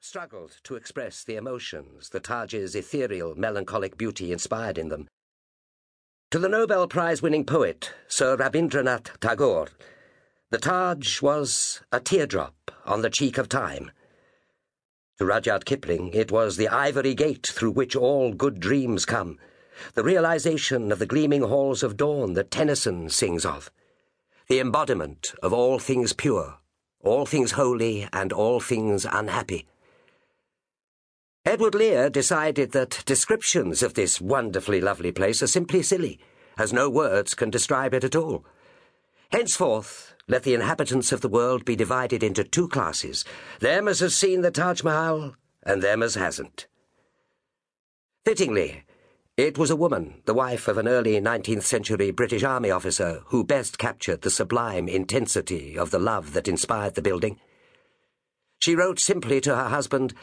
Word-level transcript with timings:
Struggled 0.00 0.58
to 0.64 0.74
express 0.74 1.22
the 1.22 1.36
emotions 1.36 2.08
the 2.08 2.18
Taj's 2.18 2.74
ethereal, 2.74 3.36
melancholic 3.36 3.96
beauty 3.96 4.32
inspired 4.32 4.78
in 4.78 4.88
them. 4.88 5.06
To 6.32 6.40
the 6.40 6.48
Nobel 6.48 6.88
Prize 6.88 7.22
winning 7.22 7.44
poet, 7.44 7.92
Sir 8.08 8.36
Rabindranath 8.36 9.20
Tagore, 9.20 9.68
the 10.50 10.58
Taj 10.58 11.22
was 11.22 11.82
a 11.92 12.00
teardrop 12.00 12.72
on 12.84 13.02
the 13.02 13.10
cheek 13.10 13.38
of 13.38 13.48
time. 13.48 13.92
To 15.18 15.24
Rudyard 15.24 15.64
Kipling, 15.64 16.12
it 16.12 16.32
was 16.32 16.56
the 16.56 16.68
ivory 16.68 17.14
gate 17.14 17.46
through 17.46 17.72
which 17.72 17.94
all 17.94 18.32
good 18.32 18.58
dreams 18.58 19.04
come, 19.04 19.38
the 19.94 20.02
realization 20.02 20.90
of 20.90 20.98
the 20.98 21.06
gleaming 21.06 21.42
halls 21.42 21.84
of 21.84 21.96
dawn 21.96 22.32
that 22.32 22.50
Tennyson 22.50 23.08
sings 23.08 23.46
of, 23.46 23.70
the 24.48 24.58
embodiment 24.58 25.32
of 25.44 25.52
all 25.52 25.78
things 25.78 26.12
pure 26.12 26.58
all 27.04 27.26
things 27.26 27.52
holy 27.52 28.08
and 28.12 28.32
all 28.32 28.60
things 28.60 29.06
unhappy. 29.10 29.66
Edward 31.44 31.74
Lear 31.74 32.08
decided 32.08 32.72
that 32.72 33.02
descriptions 33.04 33.82
of 33.82 33.94
this 33.94 34.20
wonderfully 34.20 34.80
lovely 34.80 35.12
place 35.12 35.42
are 35.42 35.46
simply 35.46 35.82
silly, 35.82 36.18
as 36.56 36.72
no 36.72 36.88
words 36.88 37.34
can 37.34 37.50
describe 37.50 37.92
it 37.92 38.02
at 38.02 38.16
all. 38.16 38.46
Henceforth, 39.30 40.14
let 40.26 40.44
the 40.44 40.54
inhabitants 40.54 41.12
of 41.12 41.20
the 41.20 41.28
world 41.28 41.66
be 41.66 41.76
divided 41.76 42.22
into 42.22 42.44
two 42.44 42.68
classes 42.68 43.24
them 43.60 43.88
as 43.88 44.00
has 44.00 44.14
seen 44.14 44.40
the 44.40 44.50
Taj 44.50 44.82
Mahal, 44.82 45.34
and 45.62 45.82
them 45.82 46.02
as 46.02 46.14
hasn't. 46.14 46.66
Fittingly, 48.24 48.84
it 49.36 49.58
was 49.58 49.70
a 49.70 49.76
woman, 49.76 50.22
the 50.26 50.34
wife 50.34 50.68
of 50.68 50.78
an 50.78 50.86
early 50.86 51.20
19th 51.20 51.64
century 51.64 52.12
British 52.12 52.44
Army 52.44 52.70
officer, 52.70 53.22
who 53.26 53.42
best 53.42 53.78
captured 53.78 54.22
the 54.22 54.30
sublime 54.30 54.88
intensity 54.88 55.76
of 55.76 55.90
the 55.90 55.98
love 55.98 56.34
that 56.34 56.46
inspired 56.46 56.94
the 56.94 57.02
building. 57.02 57.40
She 58.60 58.76
wrote 58.76 59.00
simply 59.00 59.40
to 59.40 59.56
her 59.56 59.68
husband, 59.68 60.14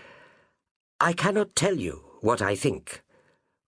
I 1.02 1.12
cannot 1.12 1.56
tell 1.58 1.76
you 1.76 2.04
what 2.22 2.42
I 2.42 2.56
think, 2.56 3.02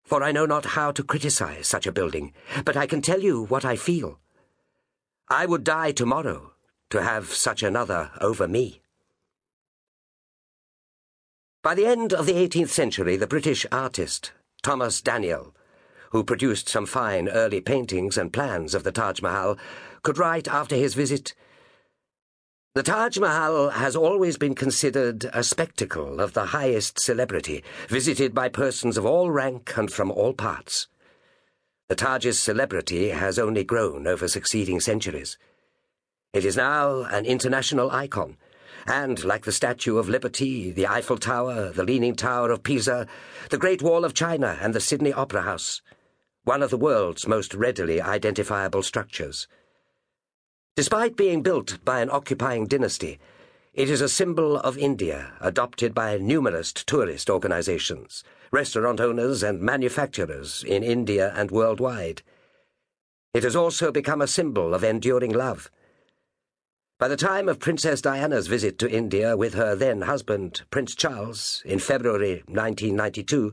for 0.04 0.22
I 0.22 0.30
know 0.30 0.46
not 0.46 0.64
how 0.64 0.92
to 0.92 1.02
criticize 1.02 1.66
such 1.66 1.88
a 1.88 1.92
building, 1.92 2.32
but 2.64 2.76
I 2.76 2.86
can 2.86 3.02
tell 3.02 3.20
you 3.20 3.44
what 3.46 3.64
I 3.64 3.74
feel. 3.74 4.20
I 5.28 5.46
would 5.46 5.64
die 5.64 5.90
tomorrow 5.90 6.52
to 6.90 7.02
have 7.02 7.32
such 7.32 7.64
another 7.64 8.12
over 8.20 8.46
me. 8.46 8.80
By 11.62 11.74
the 11.74 11.86
end 11.86 12.12
of 12.12 12.26
the 12.26 12.34
18th 12.34 12.68
century, 12.68 13.16
the 13.16 13.26
British 13.26 13.66
artist, 13.72 14.32
Thomas 14.62 15.02
Daniell, 15.02 15.52
who 16.10 16.22
produced 16.22 16.68
some 16.68 16.86
fine 16.86 17.28
early 17.28 17.60
paintings 17.60 18.16
and 18.16 18.32
plans 18.32 18.74
of 18.74 18.84
the 18.84 18.92
Taj 18.92 19.20
Mahal, 19.20 19.58
could 20.02 20.18
write 20.18 20.46
after 20.46 20.76
his 20.76 20.94
visit 20.94 21.34
The 22.74 22.84
Taj 22.84 23.18
Mahal 23.18 23.70
has 23.70 23.96
always 23.96 24.36
been 24.36 24.54
considered 24.54 25.28
a 25.32 25.42
spectacle 25.42 26.20
of 26.20 26.32
the 26.32 26.46
highest 26.46 27.00
celebrity, 27.00 27.64
visited 27.88 28.34
by 28.34 28.48
persons 28.48 28.96
of 28.96 29.04
all 29.04 29.30
rank 29.30 29.76
and 29.76 29.92
from 29.92 30.12
all 30.12 30.32
parts. 30.32 30.86
The 31.88 31.96
Taj's 31.96 32.38
celebrity 32.38 33.08
has 33.08 33.38
only 33.38 33.64
grown 33.64 34.06
over 34.06 34.28
succeeding 34.28 34.78
centuries. 34.78 35.36
It 36.32 36.44
is 36.44 36.56
now 36.56 37.02
an 37.02 37.26
international 37.26 37.90
icon 37.90 38.36
and, 38.86 39.24
like 39.24 39.44
the 39.44 39.52
Statue 39.52 39.98
of 39.98 40.08
Liberty, 40.08 40.70
the 40.70 40.86
Eiffel 40.86 41.18
Tower, 41.18 41.70
the 41.70 41.84
Leaning 41.84 42.14
Tower 42.14 42.50
of 42.50 42.62
Pisa, 42.62 43.06
the 43.50 43.58
Great 43.58 43.82
Wall 43.82 44.04
of 44.04 44.14
China, 44.14 44.58
and 44.60 44.74
the 44.74 44.80
Sydney 44.80 45.12
Opera 45.12 45.42
House, 45.42 45.82
one 46.44 46.62
of 46.62 46.70
the 46.70 46.76
world's 46.76 47.28
most 47.28 47.54
readily 47.54 48.00
identifiable 48.00 48.82
structures. 48.82 49.46
Despite 50.74 51.16
being 51.16 51.42
built 51.42 51.84
by 51.84 52.00
an 52.00 52.10
occupying 52.10 52.66
dynasty, 52.66 53.18
it 53.74 53.88
is 53.88 54.00
a 54.00 54.08
symbol 54.08 54.58
of 54.58 54.76
India, 54.76 55.32
adopted 55.40 55.94
by 55.94 56.18
numerous 56.18 56.72
tourist 56.72 57.30
organizations, 57.30 58.24
restaurant 58.50 59.00
owners, 59.00 59.42
and 59.42 59.60
manufacturers 59.60 60.64
in 60.66 60.82
India 60.82 61.32
and 61.36 61.50
worldwide. 61.50 62.22
It 63.32 63.44
has 63.44 63.56
also 63.56 63.90
become 63.90 64.20
a 64.20 64.26
symbol 64.26 64.74
of 64.74 64.84
enduring 64.84 65.32
love 65.32 65.70
by 67.02 67.08
the 67.08 67.16
time 67.16 67.48
of 67.48 67.58
Princess 67.58 68.00
Diana's 68.00 68.46
visit 68.46 68.78
to 68.78 68.88
India 68.88 69.36
with 69.36 69.54
her 69.54 69.74
then 69.74 70.02
husband, 70.02 70.62
Prince 70.70 70.94
Charles, 70.94 71.60
in 71.64 71.80
February 71.80 72.44
1992, 72.46 73.52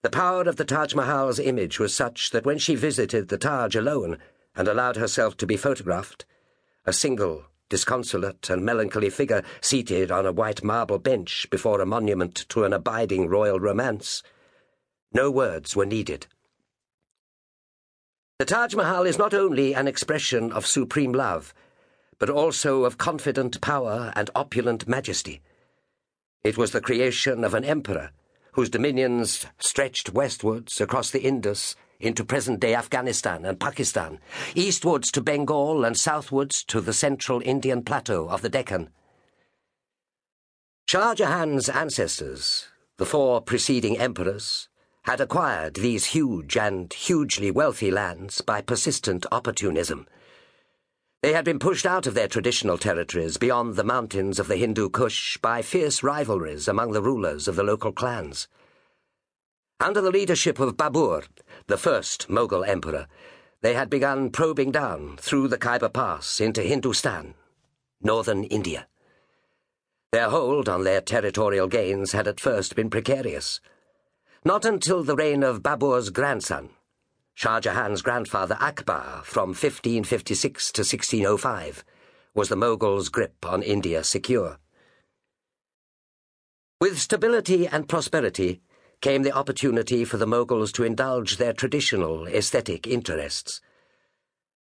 the 0.00 0.08
power 0.08 0.44
of 0.44 0.56
the 0.56 0.64
Taj 0.64 0.94
Mahal's 0.94 1.38
image 1.38 1.78
was 1.78 1.94
such 1.94 2.30
that 2.30 2.46
when 2.46 2.56
she 2.56 2.74
visited 2.74 3.28
the 3.28 3.36
Taj 3.36 3.76
alone 3.76 4.16
and 4.56 4.66
allowed 4.66 4.96
herself 4.96 5.36
to 5.36 5.46
be 5.46 5.58
photographed, 5.58 6.24
a 6.86 6.92
single, 6.94 7.44
disconsolate, 7.68 8.48
and 8.48 8.64
melancholy 8.64 9.10
figure 9.10 9.42
seated 9.60 10.10
on 10.10 10.24
a 10.24 10.32
white 10.32 10.64
marble 10.64 10.98
bench 10.98 11.46
before 11.50 11.82
a 11.82 11.84
monument 11.84 12.46
to 12.48 12.64
an 12.64 12.72
abiding 12.72 13.28
royal 13.28 13.60
romance, 13.60 14.22
no 15.12 15.30
words 15.30 15.76
were 15.76 15.84
needed. 15.84 16.26
The 18.38 18.46
Taj 18.46 18.74
Mahal 18.74 19.04
is 19.04 19.18
not 19.18 19.34
only 19.34 19.74
an 19.74 19.86
expression 19.86 20.50
of 20.50 20.64
supreme 20.64 21.12
love 21.12 21.52
but 22.18 22.30
also 22.30 22.84
of 22.84 22.98
confident 22.98 23.60
power 23.60 24.12
and 24.16 24.30
opulent 24.34 24.88
majesty. 24.88 25.40
It 26.44 26.56
was 26.56 26.72
the 26.72 26.80
creation 26.80 27.44
of 27.44 27.54
an 27.54 27.64
emperor 27.64 28.10
whose 28.52 28.70
dominions 28.70 29.46
stretched 29.58 30.12
westwards 30.12 30.80
across 30.80 31.10
the 31.10 31.22
Indus 31.22 31.76
into 32.00 32.24
present 32.24 32.60
day 32.60 32.74
Afghanistan 32.74 33.44
and 33.44 33.58
Pakistan, 33.58 34.18
eastwards 34.54 35.10
to 35.12 35.20
Bengal 35.20 35.84
and 35.84 35.96
southwards 35.96 36.64
to 36.64 36.80
the 36.80 36.92
central 36.92 37.40
Indian 37.44 37.82
plateau 37.82 38.28
of 38.28 38.42
the 38.42 38.48
Deccan. 38.48 38.90
Shah 40.86 41.14
Jahan's 41.14 41.68
ancestors, 41.68 42.68
the 42.96 43.06
four 43.06 43.40
preceding 43.40 43.98
emperors, 43.98 44.68
had 45.02 45.20
acquired 45.20 45.74
these 45.74 46.06
huge 46.06 46.56
and 46.56 46.92
hugely 46.92 47.50
wealthy 47.50 47.90
lands 47.90 48.40
by 48.40 48.60
persistent 48.60 49.26
opportunism 49.30 50.06
they 51.22 51.32
had 51.32 51.44
been 51.44 51.58
pushed 51.58 51.84
out 51.84 52.06
of 52.06 52.14
their 52.14 52.28
traditional 52.28 52.78
territories 52.78 53.36
beyond 53.36 53.74
the 53.74 53.84
mountains 53.84 54.38
of 54.38 54.46
the 54.46 54.56
Hindu 54.56 54.88
Kush 54.90 55.36
by 55.38 55.62
fierce 55.62 56.02
rivalries 56.02 56.68
among 56.68 56.92
the 56.92 57.02
rulers 57.02 57.48
of 57.48 57.56
the 57.56 57.64
local 57.64 57.92
clans. 57.92 58.46
Under 59.80 60.00
the 60.00 60.12
leadership 60.12 60.60
of 60.60 60.76
Babur, 60.76 61.24
the 61.66 61.76
first 61.76 62.28
Mughal 62.28 62.66
emperor, 62.66 63.08
they 63.62 63.74
had 63.74 63.90
begun 63.90 64.30
probing 64.30 64.70
down 64.70 65.16
through 65.16 65.48
the 65.48 65.58
Khyber 65.58 65.88
Pass 65.88 66.40
into 66.40 66.62
Hindustan, 66.62 67.34
northern 68.00 68.44
India. 68.44 68.86
Their 70.12 70.30
hold 70.30 70.68
on 70.68 70.84
their 70.84 71.00
territorial 71.00 71.66
gains 71.66 72.12
had 72.12 72.28
at 72.28 72.40
first 72.40 72.76
been 72.76 72.90
precarious. 72.90 73.60
Not 74.44 74.64
until 74.64 75.02
the 75.02 75.16
reign 75.16 75.42
of 75.42 75.62
Babur's 75.62 76.10
grandson, 76.10 76.70
Shah 77.38 77.60
Jahan's 77.60 78.02
grandfather 78.02 78.56
Akbar 78.58 79.22
from 79.22 79.50
1556 79.50 80.72
to 80.72 80.80
1605 80.80 81.84
was 82.34 82.48
the 82.48 82.56
Moguls' 82.56 83.08
grip 83.10 83.46
on 83.46 83.62
India 83.62 84.02
secure. 84.02 84.58
With 86.80 86.98
stability 86.98 87.68
and 87.68 87.88
prosperity 87.88 88.60
came 89.00 89.22
the 89.22 89.30
opportunity 89.30 90.04
for 90.04 90.16
the 90.16 90.26
Moguls 90.26 90.72
to 90.72 90.82
indulge 90.82 91.36
their 91.36 91.52
traditional 91.52 92.26
aesthetic 92.26 92.88
interests. 92.88 93.60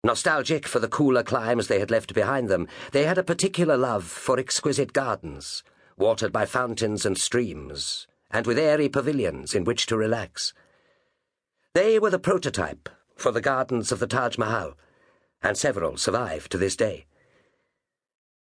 Nostalgic 0.04 0.69
for 0.69 0.78
the 0.78 0.87
cooler 0.87 1.25
climes 1.25 1.66
they 1.66 1.81
had 1.81 1.91
left 1.91 2.14
behind 2.14 2.48
them, 2.48 2.69
they 2.92 3.02
had 3.02 3.19
a 3.19 3.25
particular 3.25 3.76
love 3.76 4.04
for 4.04 4.38
exquisite 4.38 4.92
gardens, 4.92 5.64
watered 5.97 6.31
by 6.31 6.47
fountains 6.47 7.04
and 7.04 7.19
streams, 7.19 8.06
and 8.31 8.47
with 8.47 8.60
airy 8.60 8.88
pavilions 8.88 9.56
in 9.56 9.64
which 9.64 9.87
to 9.87 9.97
relax. 9.97 10.54
They 11.72 12.00
were 12.00 12.10
the 12.10 12.19
prototype 12.19 12.88
for 13.14 13.31
the 13.31 13.41
gardens 13.41 13.92
of 13.92 14.00
the 14.00 14.08
Taj 14.08 14.36
Mahal, 14.36 14.76
and 15.41 15.56
several 15.56 15.97
survive 15.97 16.48
to 16.48 16.58
this 16.58 16.75
day. 16.75 17.06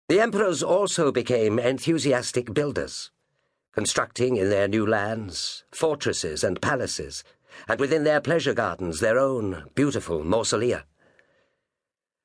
The 0.09 0.19
emperors 0.19 0.63
also 0.63 1.12
became 1.12 1.59
enthusiastic 1.59 2.56
builders, 2.56 3.12
constructing 3.71 4.36
in 4.36 4.50
their 4.50 4.68
new 4.68 4.86
lands 4.86 5.63
fortresses 5.71 6.44
and 6.44 6.60
palaces, 6.60 7.24
and 7.68 7.80
within 7.80 8.04
their 8.04 8.19
pleasure 8.19 8.56
gardens 8.56 9.00
their 9.00 9.19
own 9.19 9.65
beautiful 9.75 10.24
mausolea. 10.24 10.86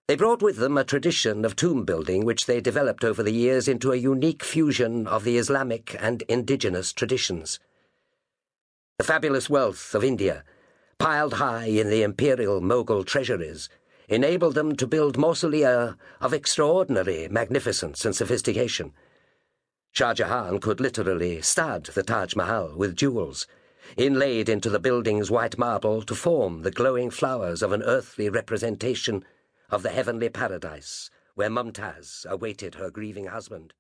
They 0.06 0.17
brought 0.17 0.40
with 0.40 0.56
them 0.56 0.79
a 0.79 0.85
tradition 0.85 1.44
of 1.44 1.55
tomb 1.55 1.85
building 1.85 2.25
which 2.25 2.46
they 2.46 2.62
developed 2.62 3.05
over 3.05 3.23
the 3.23 3.32
years 3.32 3.69
into 3.69 3.93
a 3.93 3.96
unique 3.96 4.43
fusion 4.43 5.06
of 5.06 5.25
the 5.25 5.37
Islamic 5.37 5.94
and 6.00 6.23
indigenous 6.23 6.94
traditions. 6.94 7.61
The 8.96 9.05
fabulous 9.05 9.50
wealth 9.50 9.94
of 9.94 10.02
India 10.02 10.44
piled 10.99 11.35
high 11.35 11.67
in 11.67 11.89
the 11.91 12.03
imperial 12.03 12.61
mogul 12.61 13.05
treasuries, 13.05 13.69
enabled 14.09 14.55
them 14.55 14.75
to 14.75 14.87
build 14.87 15.17
mausolea 15.17 15.97
of 16.21 16.33
extraordinary 16.33 17.29
magnificence 17.29 18.05
and 18.05 18.17
sophistication. 18.17 18.93
Shah 19.93 20.15
Jahan 20.15 20.59
could 20.59 20.81
literally 20.81 21.41
stud 21.41 21.87
the 21.87 22.03
Taj 22.03 22.35
Mahal 22.35 22.77
with 22.77 22.97
jewels, 22.97 23.47
inlaid 23.97 24.49
into 24.49 24.69
the 24.69 24.81
building's 24.81 25.31
white 25.31 25.56
marble 25.56 26.03
to 26.03 26.15
form 26.15 26.62
the 26.62 26.71
glowing 26.71 27.11
flowers 27.11 27.62
of 27.62 27.73
an 27.73 27.83
earthly 27.83 28.29
representation 28.29 29.25
of 29.71 29.83
the 29.83 29.91
heavenly 29.91 30.29
paradise 30.29 31.11
where 31.35 31.49
Mumtaz 31.49 32.27
awaited 32.29 32.75
her 32.75 32.91
grieving 32.91 33.27
husband. 33.27 33.73